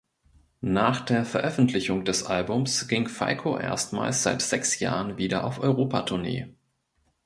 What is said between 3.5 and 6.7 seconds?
erstmals seit sechs Jahren wieder auf Europa-Tournee.